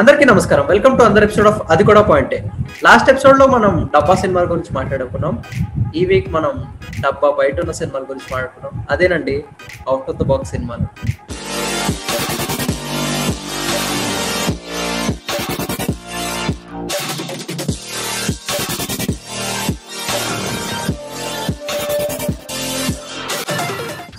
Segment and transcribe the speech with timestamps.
[0.00, 0.64] అందరికీ నమస్కారం.
[0.70, 2.38] Welcome to another episode of అది కూడా పాయింటే.
[2.84, 5.34] లాస్ట్ ఎపిసోడ్లో మనం డబ్బా సినిమాల గురించి మాట్లాడుకున్నాం.
[5.98, 6.54] ఈ వీక్ మనం
[7.04, 8.72] డబ్బా బయట ఉన్న సినిమాల గురించి మాట్లాడుకున్నాం.
[8.90, 9.36] అదేనండి
[9.88, 10.88] అవుట్ ఆఫ్ ద బాక్స్ సినిమాలు.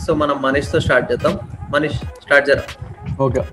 [0.06, 1.36] సో మనం మనీష్తో స్టార్ట్ చేద్దాం.
[1.76, 3.44] మనీష్ స్టార్ట్ చేద్దాం ఓకే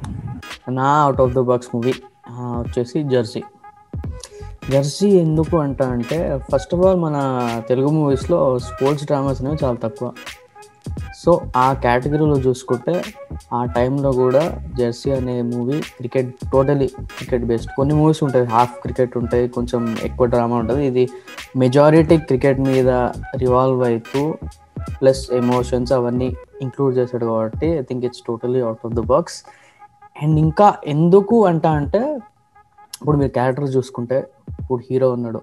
[0.80, 1.94] నా out of the box movie
[2.40, 3.42] వచ్చేసి జెర్సీ.
[4.70, 7.16] జెర్సీ ఎందుకు అంట అంటే ఫస్ట్ ఆఫ్ ఆల్ మన
[7.68, 10.12] తెలుగు మూవీస్లో స్పోర్ట్స్ డ్రామాస్ అనేవి చాలా తక్కువ.
[11.24, 12.94] సో ఆ కేటగిరీలో చూసుకుంటే
[13.52, 14.42] ఆ టైంలో కూడా
[14.78, 20.26] జెర్సీ అనే movie cricket totally cricket based కొన్ని మూవీస్ ఉంటాయి హాఫ్ క్రికెట్ ఉంటాయి కొంచెం ఎక్కువ
[20.26, 20.86] డ్రామా ఉంటుంది.
[20.86, 21.08] ఇది
[21.56, 22.88] మెజారిటీ క్రికెట్ మీద
[23.36, 24.34] రివాల్వ్ అవుతూ
[25.00, 29.38] ప్లస్ ఎమోషన్స్ అవన్నీ ఇంక్లూడ్ చేశాడు కాబట్టి I think it's totally out of the box
[30.16, 32.02] and ఇంకా ఎందుకు అంట అంటే
[33.00, 34.18] ఇప్పుడు మీరు క్యారెక్టర్ చూసుకుంటే
[34.60, 35.40] ఇప్పుడు హీరో ఉన్నాడు.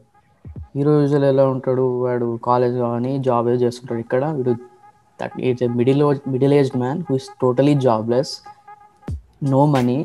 [0.76, 1.86] హీరో యూజువల్ ఎలా ఉంటాడు?
[2.04, 4.24] వాడు కాలేజ్ కానీ జాబ్ ఏదో చేస్తుంటాడు ఇక్కడ.
[4.38, 4.54] వీడు
[5.50, 8.34] is middle middle aged man who is totally jobless
[9.54, 10.00] no money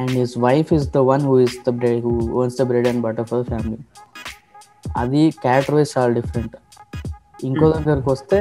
[0.00, 3.02] and his wife is the one who is the bread who owns the bread and
[3.02, 3.78] butter for for family
[4.96, 6.56] అది character wise చాలా different
[7.44, 8.38] ఇంకో దగ్గరకు వస్తే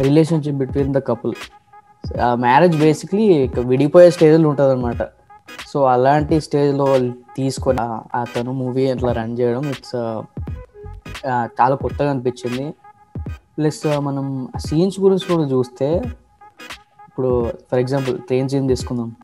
[0.00, 1.34] relationship between the couple
[2.34, 5.02] marriage basically విడిపోయే స్టేజ్లో ఉంటుంది అనమాట
[5.68, 6.98] so అలాంటి స్టేజ్లో
[7.36, 9.96] తీసుకొని ఆ- అతను మూవీ అట్లా రన్ చేయడం ఇట్స్
[11.60, 12.74] చాలా కొత్తగా అనిపించింది.
[13.58, 16.02] ప్లస్ మనం సీన్స్ గురించి కూడా చూస్తే
[17.08, 19.16] ఇప్పుడు ఫర్ ఎగ్జాంపుల్ ట్రైన్ సీన్ తీసుకుందాం.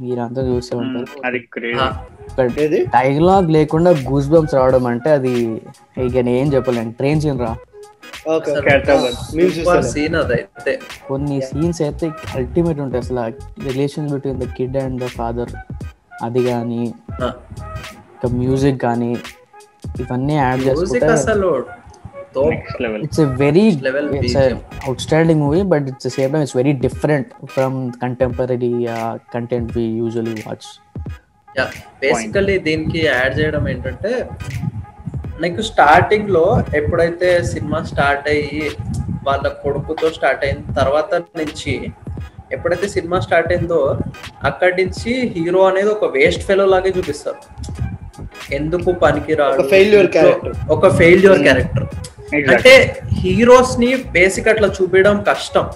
[0.00, 1.06] మీరంతా చూసే ఉంటారు
[2.84, 5.32] డైలాగ్ లేకుండా గూస్ బంప్స్ రావడం అంటే అది
[5.98, 6.92] ఇక నేను ఏం చెప్పలేను.
[6.92, 7.56] ట్రైన్ సీన్ రా.
[9.92, 10.72] సీన్ అదైతే.
[11.08, 12.06] కొన్ని సీన్స్ అయితే
[12.38, 13.02] అల్టిమేట్ ఉంటాయి.
[13.04, 13.20] అసలు
[13.68, 15.52] relation between the kid and the father
[16.26, 16.82] అది కానీ.
[18.14, 19.10] ఇంకా మ్యూజిక్ కానీ
[20.02, 21.50] ఇవన్నీ యాడ్ చేసుకుంటే అసలు
[23.04, 23.66] it's very.
[25.04, 28.72] Outstanding movie but it's same time it's very different from contemporary
[29.36, 30.68] content we usually watch
[32.02, 34.12] basically దీనికి యాడ్ చేయడం ఏంటంటే
[35.42, 36.44] నీకు స్టార్టింగ్లో
[36.78, 38.62] ఎప్పుడైతే సినిమా స్టార్ట్ అయ్యి
[39.26, 41.74] వాళ్ళ కొడుకుతో స్టార్ట్ అయిన తర్వాత నుంచి
[42.54, 43.80] ఎప్పుడైతే సినిమా స్టార్ట్ అయిందో
[44.48, 47.40] అక్కడి నుంచి హీరో అనేది ఒక వేస్ట్ ఫెలో లాగే చూపిస్తారు.
[48.58, 49.58] ఎందుకు పనికిరాడు?
[49.62, 50.52] ఒక failure character.
[50.76, 51.86] ఒక ఫెయిల్యూర్ క్యారెక్టర్
[52.54, 52.72] అంటే
[53.20, 55.66] హీరోస్ని బేసిక్ అట్లా చూపించడం కష్టం.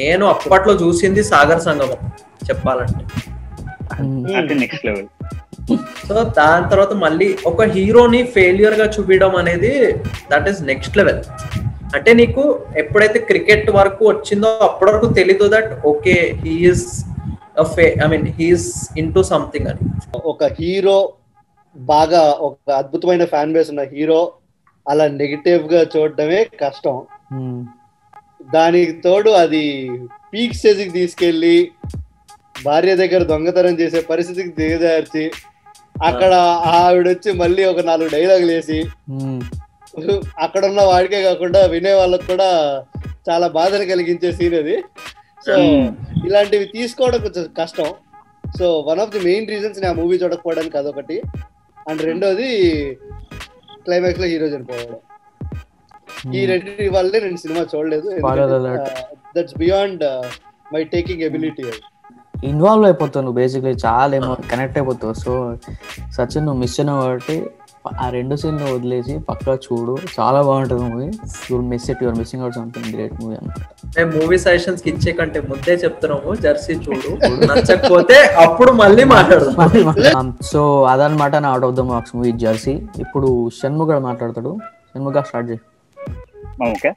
[0.00, 2.00] నేను అప్పట్లో చూసింది సాగర్ సంగమం
[2.48, 3.04] చెప్పాలంటే.
[4.62, 5.06] నెక్స్ట్ లెవెల్
[6.08, 9.72] సో దాని తర్వాత మళ్ళీ ఒక హీరోని ఫెయిల్యూర్గా చూపించడం అనేది
[10.32, 11.20] దట్ ఈస్ నెక్స్ట్ లెవెల్
[11.96, 12.42] అంటే నీకు
[12.76, 16.86] ఎప్పుడైతే క్రికెట్ వరకు వచ్చిందో అప్పటి వరకు తెలీదు that okay he's
[18.04, 18.68] I mean he's
[18.98, 19.84] in to something అని.
[20.24, 20.96] ఒక హీరో
[21.76, 24.20] బాగా ఒక అద్భుతమైన ఫ్యాన్ బేస్ ఉన్న హీరో
[24.86, 26.96] అలా నెగిటివ్గా చూడడమే కష్టం.
[28.54, 29.64] దానికి తోడు అది
[30.32, 31.56] పీక్ స్టేజ్కి తీసుకెళ్ళి
[32.64, 35.24] భార్య దగ్గర దొంగతనం చేసే పరిస్థితికి దిగజార్చి
[36.08, 36.32] అక్కడ
[36.78, 38.78] ఆవిడ వచ్చి మళ్ళీ ఒక నాలుగు డైలాగులు వేసి
[40.44, 42.48] అక్కడ ఉన్న వాడికే కాకుండా వినే వాళ్ళకి కూడా
[43.28, 44.76] చాలా బాధను కలిగించే సీన్ అది.
[45.46, 45.54] సో
[46.26, 47.88] ఇలాంటివి తీసుకోవడం కొంచెం కష్టం.
[48.58, 51.16] So one of the main reasons నేను ఆ మూవీ చూడకపోవడానికి అదొకటి.
[51.88, 52.50] అండ్ రెండోది
[53.84, 54.98] క్లైమాక్స్లో హీరో చనిపోవడం.
[56.38, 58.08] ఈ రెండింటి వల్లే నేను సినిమా చూడలేదు.
[59.36, 60.04] That's beyond
[60.74, 61.64] my taking ability
[62.44, 65.12] involve అయిపోతావు నువ్వు బేసిక్లీ చాలా ఏమో కనెక్ట్ అయిపోతావు.
[65.12, 65.58] సో
[66.16, 67.50] సచిన్ నువ్వు మిస్ అయినావు కాబట్టి
[68.02, 69.96] ఆ రెండు సీన్లు వదిలేసి పక్కా చూడు.
[70.20, 71.06] చాలా బాగుంటుంది movie
[71.50, 75.72] your miss it your missing out something great movie అనమాట మూవీ సజెషన్స్కి ఇచ్చే కంటే ముందే
[75.72, 77.10] చెప్తున్నాము జెర్సీ చూడు.
[77.50, 80.34] నచ్చకపోతే అప్పుడు మళ్ళీ మాట్లాడదాం.
[80.42, 82.74] సో అదనమాట నా out of the box movie Jersey.
[82.98, 84.58] ఇప్పుడు షణ్ముఖ మాట్లాడతాడు.
[84.92, 85.60] షణ్ముఖ స్టార్ట్ చేయి.
[86.72, 86.92] ఓకే.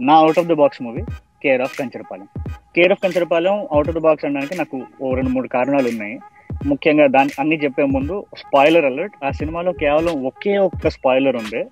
[0.00, 1.02] నా out of the box movie
[1.42, 2.28] care of Kancharapalem.
[2.78, 6.16] Care of Kancharapalem out of the box అనడానికి నాకు ఓ రెండు మూడు కారణాలు ఉన్నాయి.
[6.70, 11.62] ముఖ్యంగా దాని అన్ని చెప్పే ముందు స్పాయిలర్ అలర్ట్ ఆ సినిమాలో కేవలం ఒకే ఒక్క స్పాయిలర్ ఉంది.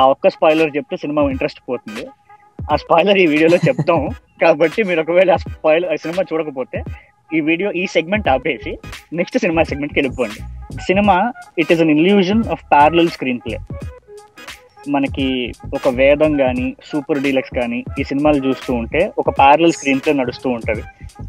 [0.00, 2.04] ఆ ఒక్క స్పాయిలర్ చెప్తే సినిమా ఇంట్రెస్ట్ పోతుంది.
[2.72, 4.00] ఆ స్పాయిలర్ ఈ వీడియోలో చెప్తాం.
[4.42, 6.80] కాబట్టి మీరు ఒకవేళ ఆ స్పాయిలర్ ఆ సినిమా చూడకపోతే
[7.36, 8.72] ఈ వీడియో ఈ సెగ్మెంట్ ఆపేసి
[9.20, 10.40] నెక్స్ట్ సినిమా సెగ్మెంట్కి వెళ్ళిపోండి.
[10.88, 11.16] Cinema
[11.62, 13.12] it is an illusion of parallel
[13.46, 13.58] screenplay
[14.88, 20.12] మనకి ఒక వేదం కానీ సూపర్ డీలక్స్ కానీ ఈ సినిమాలు చూస్తూ ఉంటే ఒక ప్యారలల్ స్క్రీన్ ప్లే
[20.12, 20.82] నడుస్తూ ఉంటది.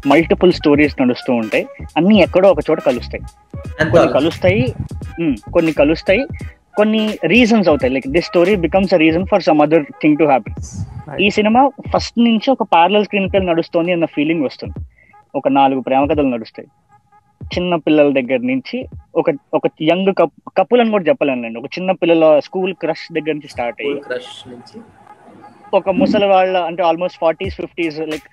[0.06, 1.66] మల్టిపుల్ స్టోరీస్ నడుస్తూ ఉంటాయి
[1.96, 3.22] అన్ని ఎక్కడో ఒక చోట కలుస్తాయి.
[3.90, 4.74] కొన్ని కలుస్తాయి
[5.52, 6.26] కొన్ని కలుస్తాయి
[6.76, 7.92] కొన్ని రీజన్స్ అవుతాయి.
[7.92, 10.52] Like this story becomes a reason for some other thing to happy
[11.24, 14.74] ఈ సినిమా ఫస్ట్ నుంచి ఒక ప్యారలల్ స్క్రీన్ ప్లే నడుస్తోంది అన్న ఫీలింగ్ వస్తుంది.
[15.34, 16.68] ఒక నాలుగు ప్రేమ కథలు నడుస్తాయి.
[17.44, 18.86] చిన్న పిల్లల దగ్గర నుంచి
[19.16, 20.12] ఒక ఒక యంగ్
[20.58, 21.58] కపుల్ అని కూడా చెప్పలేనులేండి.
[21.58, 24.80] ఒక చిన్న పిల్లల స్కూల్ క్రష్ దగ్గర నుంచి స్టార్ట్ అయ్యి క్రష్ నుంచి?
[25.74, 28.28] ఒక ముసలి వాళ్ళ అంటే ఆల్మోస్ట్ ఫార్టీస్ ఫిఫ్టీస్ లైక్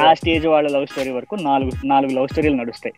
[0.00, 2.94] ఆ స్టేజ్ వాళ్ళ లవ్ స్టోరీ వరకు నాలుగు నాలుగు లవ్ స్టోరీలు నడుస్తాయి.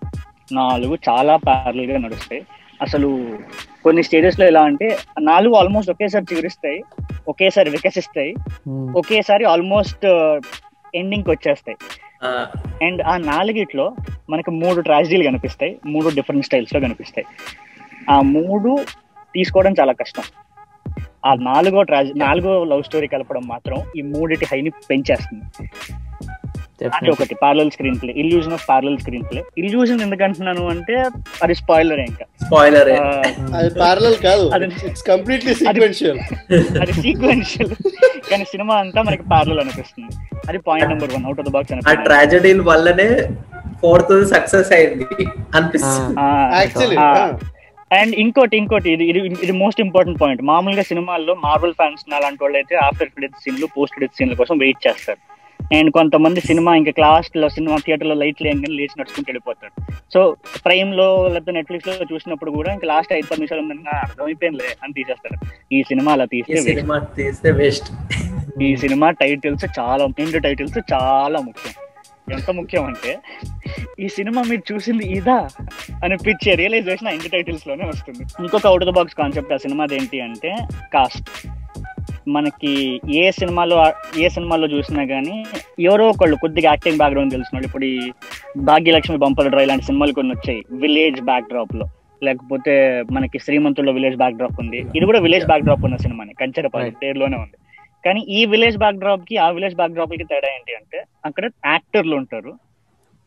[0.54, 2.42] నాలుగు చాలా ప్యారల్గా నడుస్తాయి.
[2.82, 3.38] అసలు
[3.84, 6.82] కొన్ని స్టేజెస్లో ఎలా అంటే నాలుగు ఆల్మోస్ట్ ఒకేసారి చిగురిస్తాయి.
[7.28, 8.34] ఒకేసారి వికసిస్తాయి.
[8.34, 8.98] Hmm.
[8.98, 10.06] ఒకేసారి ఆల్మోస్ట్
[10.94, 11.76] ఎండింగ్ వచ్చేస్తాయి.
[12.22, 12.46] ఆ,
[12.82, 13.96] అండ్ ఆ నాలుగిట్లో
[14.30, 15.78] మనకి మూడు ట్రాజడీలు కనిపిస్తాయి.
[15.86, 17.26] మూడు డిఫరెంట్ స్టైల్స్లో కనిపిస్తాయి.
[18.10, 18.78] ఆ మూడు
[19.34, 20.22] తీసుకోవడం చాలా కష్టం.
[21.26, 25.68] ఆ నాలుగో ట్రాజ నాలుగో లవ్ స్టోరీ కలపడం మాత్రం ఈ మూడిటి హైని పెంచేస్తుంది.
[26.82, 27.12] అంటే Definitely.
[27.14, 27.70] ఒకటి parallel
[28.00, 30.94] screenplay illusion of parallel screenplay illusion ఎందుకంటున్నాను అంటే
[31.42, 32.24] అది స్పాయిలర్ ఇంకా.
[32.44, 32.90] స్పాయిలర్
[33.58, 34.44] అది ప్యారలల్ కాదు.
[34.54, 36.20] అది- ఇట్స్ కంప్లీట్లీ సీక్వెన్షియల్
[36.82, 37.72] అది సీక్వెన్షియల్
[38.30, 40.12] కానీ సినిమా అంతా మనకి పార్లల్ అనిపిస్తుంది.
[40.48, 43.08] అది point number one out of the box ఆ అనిపిస్తుంది ట్రాజడీల వల్లనే
[43.82, 45.06] ఫోర్త్ సక్సెస్ అయింది
[45.54, 46.14] అనిపిస్తుంది.
[47.90, 52.58] అండ్ ఇంకోటి ఇంకోటి ఇది ఇది ఇది మోస్ట్ ఇంపార్టెంట్ పాయింట్ మామూలుగా సినిమాల్లో మార్వల్ ఫ్యాన్స్ అలాంటి వాళ్ళు
[52.58, 55.20] అయితే ఆఫ్టర్ క్రెడిట్ సీన్లు పోస్ట్ క్రెడిట్ సీన్ల కోసం వెయిట్ చేస్తారు.
[55.72, 59.72] అండ్ కొంతమంది సినిమా ఇంకా క్లాస్లో సినిమా థియేటర్లో లైట్లు వేయగానే లేచి నడుచుకుంటూ వెళ్ళిపోతారు.
[60.14, 64.92] సో ప్రైమ్లో లేకపోతే నెట్ఫ్లిక్స్లో చూసినప్పుడు కూడా ఇంకా లాస్ట్ ఐదు పది నిమిషాలు ఉందని "ఆ, అర్థమైపోయిందిలే అని
[64.92, 65.36] తీసేస్తారు.
[65.72, 66.56] ఈ సినిమా అలా తీస్తే.
[66.56, 66.96] సినిమా
[67.50, 67.88] వేస్ట్
[68.62, 71.74] ఈ సినిమా టైటిల్స్ చాలా ఎండ్ టైటిల్స్ చాలా ముఖ్యం.
[72.32, 73.18] ఎంత ముఖ్యం అంటే
[74.00, 75.48] ఈ సినిమా మీరు చూసింది ఇదా
[76.04, 78.24] అనిపించే రియలైజేషన్ ఎండ్ టైటిల్స్లోనే వస్తుంది.
[78.40, 80.50] ఇంకొక అవుట్ ద బాక్స్ కాన్సెప్ట్ ఆ సినిమాది ఏంటి అంటే
[80.94, 81.30] కాస్ట్
[82.28, 85.44] మనకి ఏ సినిమాలో ఏ సినిమాలో చూసినా గానీ
[85.80, 88.12] ఎవరో ఒకళ్ళు కొద్దిగా యాక్టింగ్ బ్యాక్గ్రౌండ్ తెలిసిన వాళ్ళు ఇప్పుడు ఈ
[88.56, 90.62] భాగ్యలక్ష్మి బంపర్ డ్రైవ్ ఇలాంటి సినిమాలు కొన్ని వచ్చాయి.
[90.72, 91.86] విలేజ్ బ్యాక్ డ్రాప్లో.
[92.22, 94.78] లేకపోతే మనకి శ్రీమంతుల్లో విలేజ్ బ్యాక్ డ్రాప్ ఉంది.
[94.78, 96.34] ఇది కూడా విలేజ్ బ్యాక్ డ్రాప్ ఉన్న సినిమాని.
[96.34, 97.02] కంచెరపాలెం Right.
[97.02, 97.56] పేరులోనే ఉంది.
[98.04, 102.54] కానీ ఈ విలేజ్ బ్యాక్ డ్రాప్కి ఆ విలేజ్ బ్యాక్ డ్రాప్కి తేడా ఏంటి అంటే అక్కడ యాక్టర్లు ఉంటారు.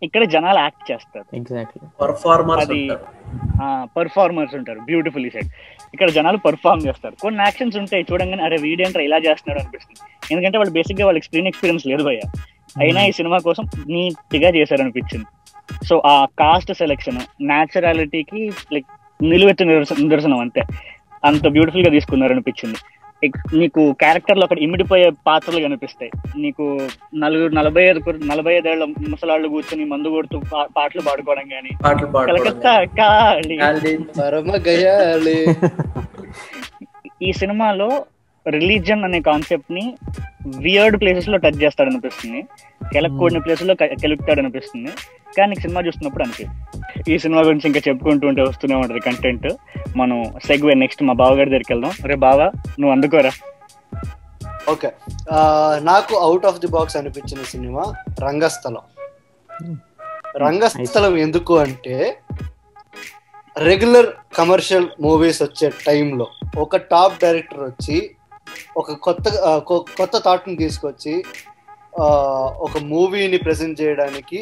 [0.04, 1.36] ఇక్కడ జనాలు యాక్ట్ చేస్తారు.
[1.36, 3.90] ఎగ్జాక్ట్లీ పర్ఫార్మర్స్ అది- ఉంటారు.
[3.98, 4.80] పర్ఫార్మర్స్ ఉంటారు.
[4.80, 5.46] బ్యూటిఫుల్లీ సైడ్
[5.94, 7.16] ఇక్కడ జనాలు పర్ఫార్మ్ చేస్తారు.
[7.22, 10.12] కొన్ని యాక్షన్స్ ఉంటాయి చూడంగానే అరే వీడేంట్రా ఇలా చేస్తున్నాడు అనిపిస్తుంది.
[10.34, 12.20] ఎందుకంటే వాళ్ళు బేసిక్గా వాళ్ళకి స్క్రీన్ ఎక్స్పీరియన్స్ లేదు భయ్య.
[12.80, 15.26] అయినా ఈ సినిమా కోసం నీట్గా చేశారనిపించింది.
[15.88, 18.86] సో ఆ కాస్ట్ సెలెక్షన్ న్యాచురాలిటీకి లైక్
[19.24, 20.64] నిలువెత్తు నిదర్శ- నిదర్శనం అంతే.
[21.26, 22.78] అంత బ్యూటిఫుల్గా తీసుకున్నారు అనిపించింది
[23.54, 26.12] నీకు క్యారెక్టర్లు అక్కడ ఇమిడిపోయే పాత్రలు కనిపిస్తాయి.
[26.38, 26.66] నీకు
[27.16, 30.39] నలుగురు నలభై ఐదు నలభై ఐదేళ్ళ ముసలాళ్ళు కూర్చొని మందు కొడుతూ
[30.75, 31.72] పాటలు పాడుకోవడం కానీ
[32.13, 33.57] పాటలు కలకత్తా కాళీ
[37.22, 37.89] ఈ సినిమాలో
[38.45, 39.86] రిలీజన్ అనే కాన్సెప్ట్ని
[40.66, 42.42] వియర్డ్ ప్లేసెస్లో టచ్ చేస్తాడు అనిపిస్తుంది
[42.94, 44.92] కెలక్కూడిన ప్లేసెస్లో కెలుపుతాడు అనిపిస్తుంది
[45.38, 46.54] కానీ నీకు సినిమా చూస్తున్నప్పుడు అనిపిస్తుంది
[47.14, 49.48] ఈ సినిమా గురించి ఇంకా చెప్పుకుంటూ ఉంటే వస్తూనే ఉంటది కంటెంట్
[49.98, 51.94] మనం సెగ్వే నెక్స్ట్ మా బావగారి దగ్గరికి వెళ్దాం.
[52.10, 52.48] రే బావా
[52.80, 53.32] నువ్వు అందుకోరా.
[54.70, 54.90] ఓకే.
[55.84, 57.84] నాకు అవుట్ ఆఫ్ ది బాక్స్ అనిపించిన సినిమా
[58.24, 58.84] రంగస్థలం.
[60.38, 61.96] రంగస్థలం ఎందుకు అంటే
[63.68, 64.08] రెగ్యులర్
[64.38, 66.26] కమర్షియల్ మూవీస్ వచ్చే టైంలో
[66.58, 67.98] ఒక టాప్ డైరెక్టర్ వచ్చి
[68.75, 69.27] ఒక కొత్త
[69.98, 71.13] కొత్త థాట్ని తీసుకొచ్చి
[72.66, 74.39] ఒక మూవీని ప్రజెంట్ చేయడానికి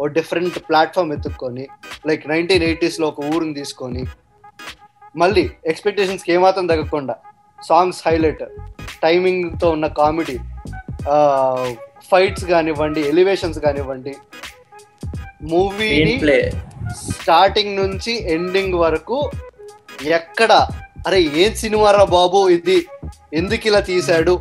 [0.00, 1.64] ఒక డిఫరెంట్ ప్లాట్ఫామ్ ఎత్తుక్కొని
[2.06, 4.02] లైక్ నైన్టీన్ ఎయిటీస్లో ఒక ఊరిని తీసుకొని
[5.14, 7.14] మళ్ళీ ఎక్స్పెక్టేషన్స్కి ఏమాత్రం తగ్గకుండా
[7.58, 8.44] సాంగ్స్ హైలైట్
[9.02, 10.36] టైమింగ్తో ఉన్న కామెడీ
[12.10, 14.14] ఫైట్స్ కానివ్వండి ఎలివేషన్స్ కానివ్వండి
[15.42, 16.16] మూవీని
[17.12, 19.18] స్టార్టింగ్ నుంచి ఎండింగ్ వరకు
[20.12, 20.52] ఎక్కడ
[21.06, 22.78] అరే ఏం సినిమారా బాబు ఇది?
[23.32, 24.34] ఎందుకు ఇలా తీశాడు?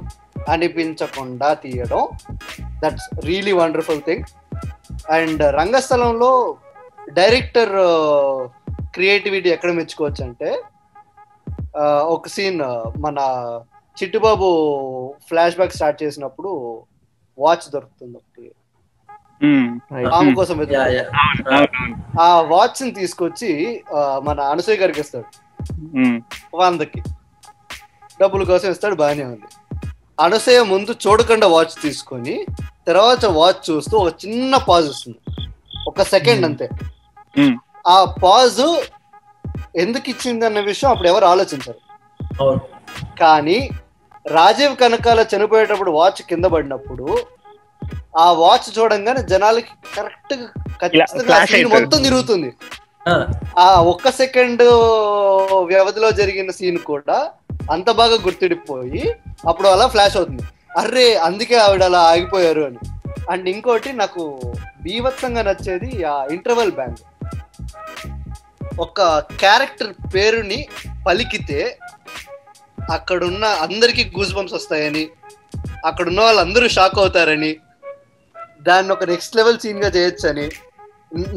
[0.50, 2.02] అనిపించకుండా తీయడం.
[2.82, 4.26] That's really wonderful thing
[5.12, 6.32] and రంగస్థలంలో
[7.14, 7.74] director
[8.96, 10.50] creativity ఎక్కడ మెచ్చుకోవచ్చు అంటే
[11.78, 12.62] ఆ, ఒక సీన్
[12.98, 13.18] మన
[13.98, 14.48] చిట్టుబాబు
[15.28, 16.52] ఫ్లాష్ బ్యాక్ స్టార్ట్ చేసినప్పుడు
[17.38, 18.46] వాచ్ దొరుకుతుంది ఒకటి.
[20.14, 20.94] ఆమె కోసం యా వెతుకుతాడు.
[20.96, 21.06] యా
[22.22, 23.50] ఆ వాచ్ని తీసుకొచ్చి
[24.24, 25.28] మన అనసూయ గారికి ఇస్తాడు.
[26.54, 27.02] వందకి.
[28.22, 29.48] డబ్బుల కోసం ఇస్తాడు బాగానే ఉంది.
[30.20, 32.46] అనసూయ ముందు చూడకుండా వాచ్ తీసుకొని
[32.88, 35.18] తర్వాత వాచ్ చూస్తూ ఒక చిన్న పాజ్ వస్తుంది.
[35.88, 36.46] ఒక సెకండ్.
[36.46, 36.70] అంతే.
[37.88, 38.62] ఆ పాజ్
[39.76, 41.80] ఎందుకు ఇచ్చింది అన్న విషయం అప్పుడు ఎవరు ఆలోచించరు.
[43.20, 43.70] కానీ
[44.28, 47.18] రాజీవ్ కనకాల చనిపోయేటప్పుడు వాచ్ కింద పడినప్పుడు
[48.18, 50.34] ఆ వాచ్ చూడంగానే జనాలకి కరెక్ట్.
[51.74, 52.54] మొత్తం తిరుగుతుంది.
[53.58, 54.64] ఆ, ఒక్క సెకండ్
[55.64, 57.18] వ్యవధిలో జరిగిన సీన్ కూడా
[57.72, 59.04] అంత బాగా గుర్తిడిపోయి
[59.48, 60.44] అప్పుడు అలా ఫ్లాష్ అవుతుంది.
[60.78, 62.80] అర్రే అందుకే ఆవిడ అలా ఆగిపోయారు అని.
[63.30, 64.24] అండ్ ఇంకోటి నాకు
[64.82, 67.00] బీభత్సంగా నచ్చేది ఆ ఇంటర్వెల్ బ్యాండ్.
[68.80, 69.02] ఒక
[69.40, 70.68] క్యారెక్టర్ పేరుని
[71.08, 71.60] పలికితే
[72.92, 75.04] అక్కడున్న అందరికి గూజ్ బంప్స్ వస్తాయని
[75.86, 77.52] అక్కడున్న వాళ్ళందరూ షాక్ అవుతారని
[78.62, 79.90] దాన్ని ఒక నెక్స్ట్ లెవెల్ సీన్గా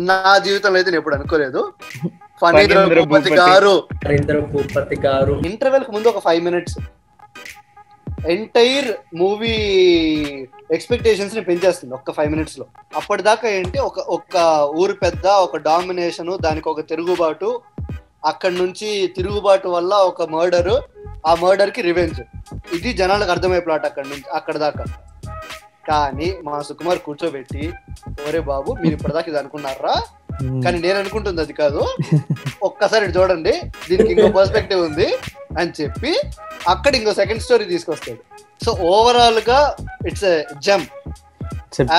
[0.06, 1.60] నా జీవితంలో అయితే నేను ఎప్పుడు అనుకోలేదు.
[2.42, 3.30] ఫణీంద్ర భూపతి.
[3.34, 3.72] గారు.
[4.04, 5.34] నరేంద్ర భూపతి గారు.
[5.46, 6.76] ఇంటర్వెల్కు ముందు ఒక ఫైవ్ మినిట్స్
[8.28, 9.52] ఎంటైర్ మూవీ
[10.72, 12.64] ఎక్స్పెక్టేషన్స్ని పెంచేస్తుంది ఒక్క ఫైవ్ మినిట్స్లో.
[12.96, 14.36] అప్పటిదాకా ఏంటి ఒక ఒక
[14.76, 17.50] ఊరు పెద్ద ఒక డామినేషన్ దానికి ఒక తిరుగుబాటు
[18.24, 20.72] అక్కడ నుంచి తిరుగుబాటు వల్ల ఒక మర్డర్
[21.26, 22.20] ఆ మర్డర్కి రివెంజ్
[22.74, 24.84] ఇది జనాలకు అర్థమయ్యే ప్లాట్ అక్కడ నుంచి అక్కడ దాకా.
[25.90, 27.64] కానీ మా సుకుమార్ కూర్చోబెట్టి
[28.26, 29.94] ఓరే బాబు మీరు ఇప్పటిదాకా ఇది అనుకున్నారా.
[30.64, 31.82] కానీ నేను అనుకుంటుంది అది కాదు.
[32.68, 33.54] ఒక్కసారి చూడండి
[33.88, 35.08] దీనికి ఇంకో పర్స్పెక్టివ్ ఉంది
[35.60, 36.12] అని చెప్పి
[36.72, 38.20] అక్కడ ఇంకో సెకండ్ స్టోరీ తీసుకొస్తాడు.
[38.64, 39.58] సో ఓవరాల్గా
[40.10, 40.28] it's
[40.66, 40.86] gem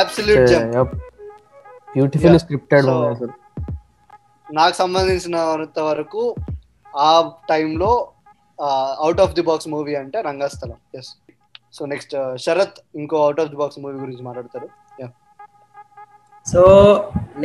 [0.02, 0.70] absolute gem
[1.96, 2.40] beautiful.
[2.46, 2.90] Scripted
[4.48, 6.22] నాకు సంబంధించినంత వరకు
[7.08, 7.12] ఆ
[7.52, 7.92] టైంలో
[9.06, 10.78] out of the box movie అంటే Rangasthalam.
[11.00, 11.12] Yes
[11.78, 12.14] so next
[12.46, 14.68] Sharath ఇంకో out of the box movie గురించి మాట్లాడతారు.
[16.52, 16.62] సో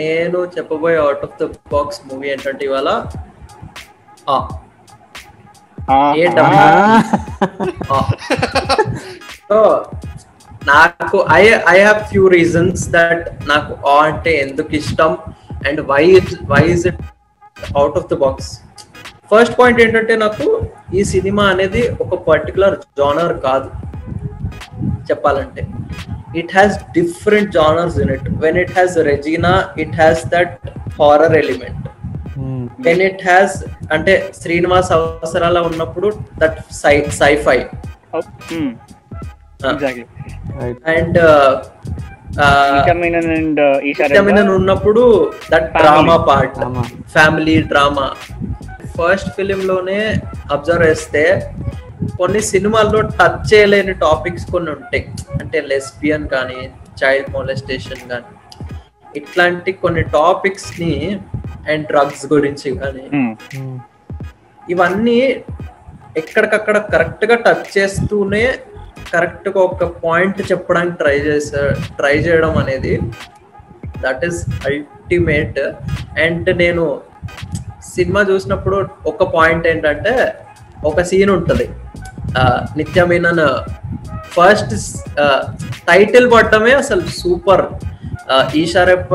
[0.00, 2.90] నేను చెప్పబోయే out of the box movie ఏంటంటే ఇవాళ.
[9.50, 9.58] సో
[10.70, 11.42] నాకు I
[11.74, 15.12] I have few reasons that నాకు ఆ అంటే ఎందుకు ఇష్టం
[15.68, 16.04] and why
[16.52, 17.02] why is it
[17.80, 18.50] out of the box
[19.32, 20.46] first point ఏంటంటే నాకు
[20.98, 23.68] ఈ సినిమా అనేది ఒక పర్టికులర్ జానర్ కాదు.
[25.10, 25.62] చెప్పాలంటే.
[26.40, 30.54] It has different genres in it when it has Regina it has that
[31.00, 31.84] horror element.
[32.86, 33.56] When it has
[33.96, 36.10] అంటే శ్రీనివాస్ అవసరాల ఉన్నప్పుడు
[36.42, 37.58] that sci sci-fi.
[40.94, 41.18] And
[42.76, 45.02] vitamin ఉన్నప్పుడు
[45.52, 45.82] that Family.
[45.82, 46.82] Drama part Drama.
[47.14, 48.06] Family drama
[48.96, 50.00] first film లోనే
[50.54, 51.22] observe చేస్తే
[52.20, 55.04] కొన్ని సినిమాల్లో touch చేయలేని topics కొన్ని ఉంటాయి.
[55.42, 56.60] అంటే లెస్బియన్ కానీ
[57.00, 58.32] చైల్డ్ మొలెస్టేషన్ కానీ.
[59.20, 60.92] ఇట్లాంటి కొన్ని టాపిక్స్ని
[61.70, 63.04] అండ్ డ్రగ్స్ గురించి కానీ.
[64.72, 65.18] ఇవన్నీ
[66.20, 68.44] ఎక్కడికక్కడ కరెక్ట్గా టచ్ చేస్తూనే
[69.12, 71.62] కరెక్ట్గా ఒక పాయింట్ చెప్పడానికి ట్రై చేసా
[71.98, 72.94] ట్రై చేయడం అనేది
[74.04, 75.60] దట్ ఈస్ అల్టిమేట్
[76.24, 76.84] అండ్ నేను
[77.94, 80.14] సినిమా చూసినప్పుడు ఒక పాయింట్ ఏంటంటే
[80.90, 81.66] ఒక సీన్ ఉంటుంది.
[82.76, 83.44] నిత్య మీనన్
[84.36, 84.72] ఫస్ట్
[85.90, 87.64] టైటిల్ పడటమే అసలు సూపర్
[88.54, 89.14] ఈశారెప్ప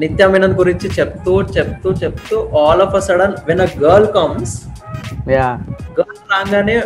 [0.00, 4.54] నిత్య మీనన్ గురించి చెప్తూ చెప్తూ చెప్తూ all of a sudden when a girl comes
[5.36, 5.46] yeah
[5.98, 6.76] girl రాగానే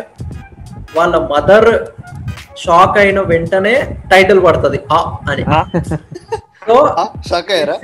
[0.95, 1.69] వాళ్ళ మదర్
[2.63, 3.75] షాక్ అయిన వెంటనే
[4.11, 4.79] టైటిల్ పడుతుంది.
[4.91, 4.99] ఆ
[5.31, 5.43] అని.
[6.65, 6.75] సో
[7.29, 7.75] షాక్ అయ్యారా?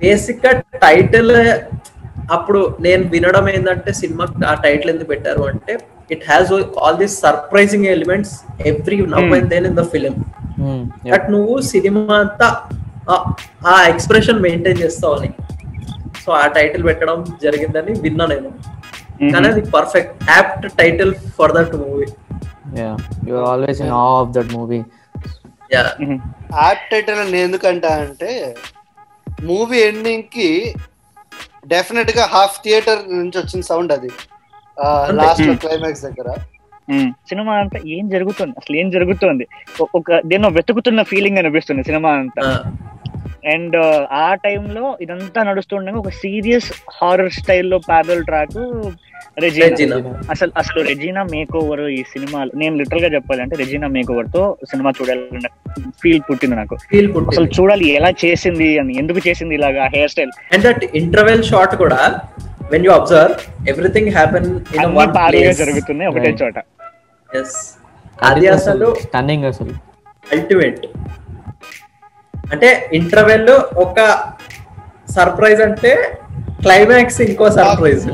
[0.00, 0.52] బేసిక్గా
[0.84, 1.32] టైటిల్
[2.28, 5.72] అప్పుడు నేను వినడం ఏంటంటే సినిమా ఆ టైటిల్ ఎందుకు పెట్టారు అంటే
[6.10, 8.34] it has all these surprising elements
[8.66, 9.34] every now Hmm.
[9.36, 10.14] And then in the film.
[11.10, 12.48] But నువ్వు సినిమా అంతా
[13.68, 15.30] ఆ- ఎక్స్ప్రెషన్ మెయింటైన్ చేస్తావు అని
[16.22, 18.48] సో ఆ టైటిల్ పెట్టడం జరిగిందని విన్నా నేను
[19.18, 22.08] ఉమ్, కానీ అది perfect apt title for that movie
[22.74, 22.96] Yeah.
[23.26, 24.80] You are always in awe of that movie.
[25.70, 25.82] Yeah
[26.58, 28.30] add title ఎందుకంటా అంటే
[29.44, 30.48] మూవీ ఎండింగ్కి
[31.66, 34.10] డెఫినెట్గా హాఫ్ థియేటర్ నుంచి వచ్చిన సౌండ్ అది.
[35.10, 35.60] లాస్ట్.
[35.60, 36.34] క్లైమాక్స్ దగ్గర.
[37.28, 38.52] సినిమా అంతా ఏం జరుగుతుంది?
[38.52, 39.46] అసలు ఏం జరుగుతుంది?
[39.94, 42.72] ఒక దేన్నో వెతుకుతున్న ఫీలింగ్ అనిపిస్తుంది సినిమా అంతా.
[43.44, 43.76] అండ్
[44.24, 48.58] ఆ టైంలో ఇదంతా నడుస్తుండగా ఒక సీరియస్ హారర్ స్టైల్లో ప్యారల్ ట్రాక్
[49.44, 49.96] రెజీనా.
[50.30, 55.48] అసలు అసలు రెజీనా మేక్ ఓవర్ ఈ సినిమా నేను లిటరల్గా చెప్పాలంటే రెజీనా మేక్ ఓవర్తో సినిమా చూడాలన్న
[56.02, 56.76] ఫీల్ పుట్టింది నాకు.
[57.32, 62.00] అసలు చూడాలి ఎలా చేసింది అని ఎందుకు చేసింది ఇలాగా hairstyle and that interval shot కూడా
[62.72, 63.34] when you observe
[63.68, 66.32] everything happen in one place జరుగుతుంది ఒకటే.
[66.42, 66.58] చోట.
[67.30, 67.56] ఎస్
[68.22, 69.74] అది అసలు స్టన్నింగ్ అసలు.
[70.26, 70.86] అల్టిమేట్
[72.52, 73.50] అంటే ఇంటర్వెల్
[73.84, 73.98] ఒక
[75.16, 75.92] సర్ప్రైజ్ అంటే
[76.64, 78.06] క్లైమాక్స్ ఇంకో సర్ప్రైజ్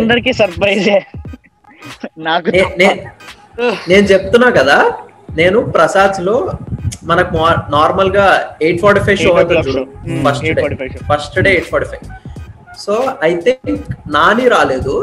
[0.00, 0.88] అందరికి సర్ప్రైజ్
[2.28, 2.50] నాకు
[3.90, 4.78] నేను చెప్తున్నా కదా
[5.40, 6.36] నేను ప్రసాద్లో
[7.10, 7.32] మనకు
[7.76, 8.26] నార్మల్గా
[8.66, 9.82] ఎయిట్ ఫార్టీ ఫైవ్ షో 8 అవుతుంది
[10.26, 11.02] first day 8:45 show.
[11.10, 12.04] First day eight forty five
[12.84, 12.94] so
[13.28, 13.84] I think
[14.16, 14.94] Nani రాలేదు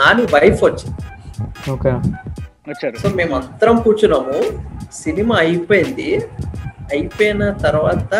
[0.00, 0.94] నాని వైఫ్ వచ్చింది.
[3.02, 4.36] సో మేము అందరం కూర్చున్నాము.
[5.02, 6.10] సినిమా అయిపోయింది.
[6.92, 8.12] అయిపోయిన తర్వాత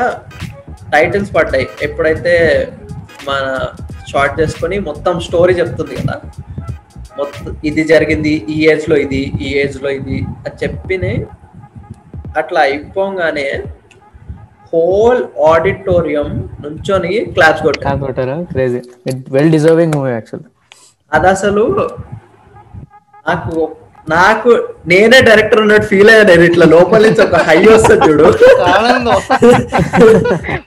[0.93, 1.67] టైటిల్స్ పడ్డాయి.
[1.83, 2.35] ఎప్పుడైతే
[3.29, 3.45] మన
[4.11, 6.17] షార్ట్ చేసుకొని మొత్తం స్టోరీ చెప్తుంది కదా.
[7.19, 11.13] మొత్తం ఇది జరిగింది ఈ ఏజ్లో ఇది ఈ ఏజ్లో ఇది అని చెప్పినే
[12.41, 13.47] అట్లా అయిపోగానే
[14.73, 16.29] హోల్ ఆడిటోరియం
[16.65, 18.43] నుంచొని క్లాప్స్ కొట్టారు.
[18.53, 18.81] Crazy
[19.31, 20.45] well deserving movie actual
[21.13, 21.65] అది అసలు
[23.29, 23.55] నాకు
[24.09, 28.25] నాకు నేనే డైరెక్టర్ ఉన్నట్టు ఫీల్ అయ్యాను నేను ఇట్లా లోపల నుంచి ఒక హై వస్తుంది చూడు.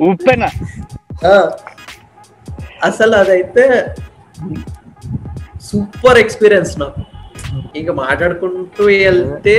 [0.04, 0.44] ఉప్పెన.
[1.28, 1.50] ఆ,
[2.84, 3.86] అసలు అదైతే
[5.62, 7.02] సూపర్ ఎక్స్పీరియన్స్ నాకు.
[7.76, 9.56] ఇంకా మాట్లాడుకుంటూ వెళ్తే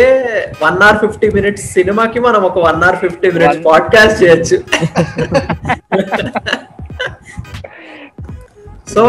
[0.63, 4.57] వన్ అవర్ ఫిఫ్టీ మినిట్స్ సినిమాకి మనం ఒక one hour fifty minutes podcast చేయొచ్చు.
[8.95, 9.03] సో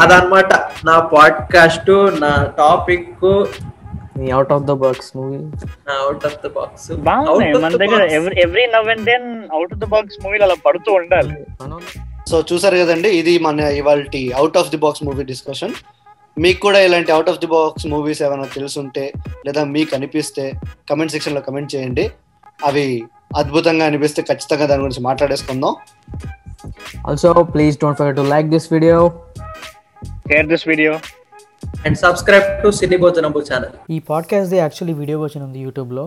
[0.00, 0.52] అదనమాట
[0.84, 3.24] నా పాడ్కాస్ట్ నా టాపిక్
[4.18, 5.38] నీ out of the box movie
[5.88, 7.52] నా అవుట్ ఆఫ్ ద బాక్స్ బాగున్నాయి.
[7.64, 11.36] మన దగ్గర every every now and then out of the box మూవీలు అలా పడుతూ ఉండాలి.
[12.30, 14.00] సో చూసారు కదండి ఇది మన ఇవాళ
[14.40, 15.74] out of the box movie discussion
[16.42, 19.04] మీకు కూడా ఇలాంటి out of the box movies ఏమైనా తెలుసుంటే
[19.46, 20.44] లేదా మీకు అనిపిస్తే
[20.90, 22.04] కమెంట్ సెక్షన్లో కమెంట్ చేయండి.
[22.68, 22.84] అవి
[23.40, 25.74] అద్భుతంగా అనిపిస్తే ఖచ్చితంగా దాని గురించి మాట్లాడేసుకుందాం.
[27.08, 28.96] Also please don't forget to like this video
[30.30, 30.92] share this video
[31.84, 36.04] and subscribe to Cine Bhojanambu channel ఈ పాడ్కాస్ట్ది యాక్చువల్లీ వీడియో వర్షన్ ఉంది యూట్యూబ్లో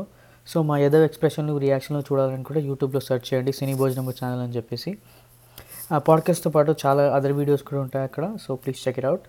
[0.47, 4.91] సో మా ఏదో ఎక్స్ప్రెషన్లు రియాక్షన్లు చూడాలని కూడా యూట్యూబ్లో సెర్చ్ చేయండి సినీ భోజనంబు ఛానల్ అని చెప్పేసి.
[5.91, 8.25] ఆ పాడ్కాస్ట్తో పాటు చాలా అదర్ వీడియోస్ కూడా ఉంటాయి అక్కడ.
[8.47, 9.25] So please check it out